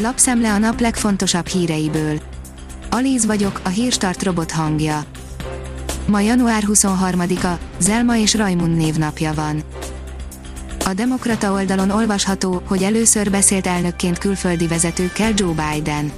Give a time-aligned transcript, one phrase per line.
[0.00, 2.20] Lapszemle a nap legfontosabb híreiből.
[2.90, 5.04] Alíz vagyok, a hírstart robot hangja.
[6.06, 9.62] Ma január 23-a, Zelma és Rajmund névnapja van.
[10.84, 16.12] A Demokrata oldalon olvasható, hogy először beszélt elnökként külföldi vezetőkkel Joe Biden.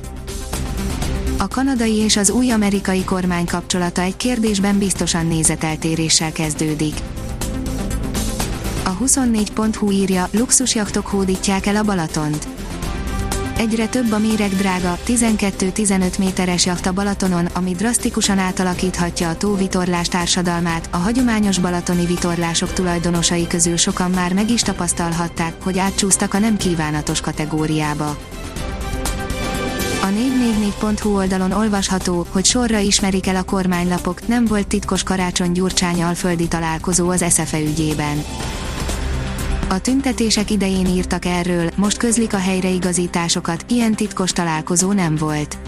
[1.39, 6.95] A kanadai és az új amerikai kormány kapcsolata egy kérdésben biztosan nézeteltéréssel kezdődik.
[8.85, 12.59] A 24.hu írja, luxusjachtok hódítják el a Balatont
[13.61, 20.09] Egyre több a méreg drága, 12-15 méteres jacht a Balatonon, ami drasztikusan átalakíthatja a tóvitorlás
[20.09, 20.89] társadalmát.
[20.91, 26.57] A hagyományos balatoni vitorlások tulajdonosai közül sokan már meg is tapasztalhatták, hogy átcsúsztak a nem
[26.57, 28.17] kívánatos kategóriába.
[30.03, 36.03] A 444.hu oldalon olvasható, hogy sorra ismerik el a kormánylapok, nem volt titkos karácsony Gyurcsány
[36.03, 38.25] alföldi találkozó az SZFE ügyében.
[39.73, 45.59] A tüntetések idején írtak erről, most közlik a helyreigazításokat, ilyen titkos találkozó nem volt.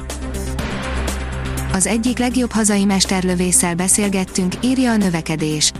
[1.73, 5.73] Az egyik legjobb hazai mesterlövésszel beszélgettünk, írja a növekedés.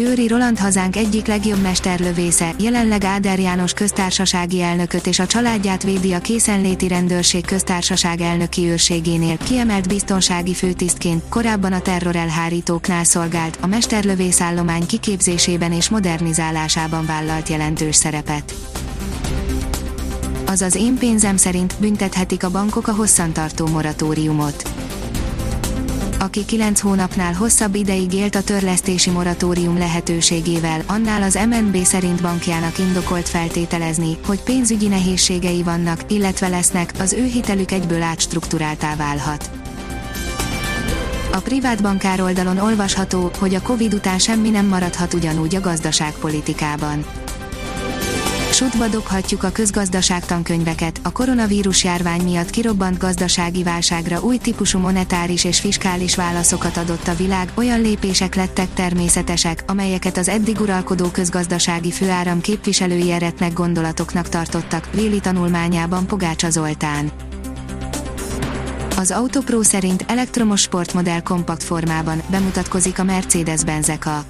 [0.00, 6.12] Győri Roland hazánk egyik legjobb mesterlövésze, jelenleg Áder János köztársasági elnököt és a családját védi
[6.12, 14.40] a készenléti rendőrség köztársaság elnöki őrségénél, kiemelt biztonsági főtisztként, korábban a terrorelhárítóknál szolgált, a mesterlövész
[14.40, 18.54] állomány kiképzésében és modernizálásában vállalt jelentős szerepet.
[20.46, 24.79] Azaz én pénzem szerint büntethetik a bankok a hosszantartó moratóriumot
[26.20, 32.78] aki 9 hónapnál hosszabb ideig élt a törlesztési moratórium lehetőségével, annál az MNB szerint bankjának
[32.78, 39.50] indokolt feltételezni, hogy pénzügyi nehézségei vannak, illetve lesznek, az ő hitelük egyből átstruktúráltá válhat.
[41.32, 47.04] A privát bankár oldalon olvasható, hogy a Covid után semmi nem maradhat ugyanúgy a gazdaságpolitikában
[48.60, 55.60] Sutba dobhatjuk a közgazdaságtankönyveket, a koronavírus járvány miatt kirobbant gazdasági válságra új típusú monetáris és
[55.60, 62.40] fiskális válaszokat adott a világ, olyan lépések lettek természetesek, amelyeket az eddig uralkodó közgazdasági főáram
[62.40, 67.10] képviselői eretnek gondolatoknak tartottak, véli tanulmányában Pogácsa Zoltán.
[68.96, 74.24] Az Autopro szerint elektromos sportmodell kompakt formában bemutatkozik a Mercedes-Benz EKA.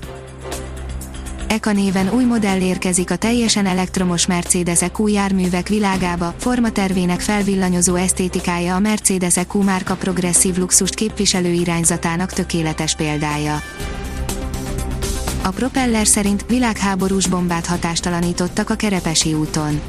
[1.51, 8.75] EKA néven új modell érkezik a teljesen elektromos Mercedes EQ járművek világába, formatervének felvillanyozó esztétikája
[8.75, 13.61] a Mercedes EQ márka progresszív luxust képviselő irányzatának tökéletes példája.
[15.43, 19.81] A propeller szerint világháborús bombát hatástalanítottak a Kerepesi úton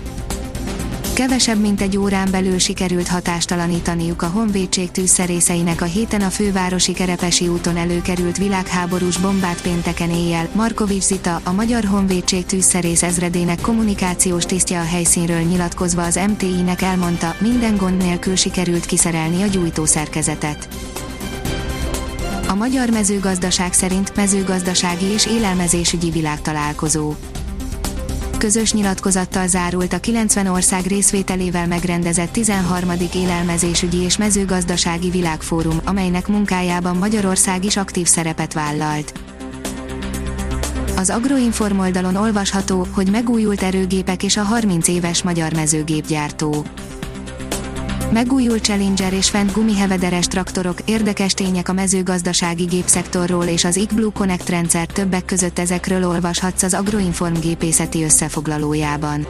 [1.13, 7.47] Kevesebb mint egy órán belül sikerült hatástalanítaniuk a honvédség tűzszerészeinek a héten a fővárosi Kerepesi
[7.47, 10.49] úton előkerült világháborús bombát pénteken éjjel.
[10.55, 17.35] Markovics Zita, a Magyar Honvédség tűzszerész ezredének kommunikációs tisztje a helyszínről nyilatkozva az MTI-nek elmondta,
[17.39, 20.67] minden gond nélkül sikerült kiszerelni a gyújtószerkezetet.
[22.47, 27.13] A magyar mezőgazdaság szerint mezőgazdasági és élelmezésügyi világtalálkozó
[28.41, 32.91] közös nyilatkozattal zárult a 90 ország részvételével megrendezett 13.
[33.13, 39.19] élelmezésügyi és mezőgazdasági világfórum, amelynek munkájában Magyarország is aktív szerepet vállalt.
[40.97, 46.65] Az Agroinform oldalon olvasható, hogy megújult erőgépek és a 30 éves magyar mezőgépgyártó.
[48.11, 54.49] Megújult Challenger és Fendt gumihevederes traktorok, érdekes tények a mezőgazdasági gépszektorról és az iGblue Connect
[54.49, 59.27] rendszer többek között ezekről olvashatsz az Agroinform gépészeti összefoglalójában.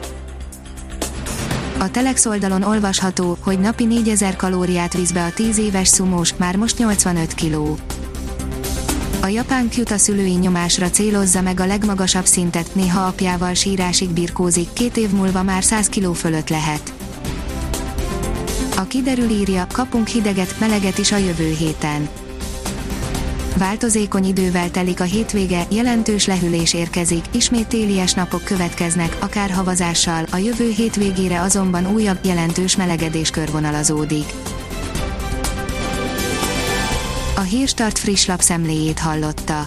[1.78, 6.56] A Telex oldalon olvasható, hogy napi 4000 kalóriát visz be a 10 éves szumós, már
[6.56, 7.76] most 85 kiló.
[9.20, 14.96] A japán Kyuta szülői nyomásra célozza meg a legmagasabb szintet, néha apjával sírásig birkózik, két
[14.96, 16.92] év múlva már 100 kiló fölött lehet.
[18.82, 22.08] A kiderül írja, kapunk hideget, meleget is a jövő héten.
[23.56, 30.36] Változékony idővel telik a hétvége, jelentős lehűlés érkezik, ismét télies napok következnek, akár havazással, a
[30.36, 34.32] jövő hétvégére azonban újabb, jelentős melegedés körvonalazódik.
[37.36, 39.66] A Hírstart friss lapszemléjét hallotta.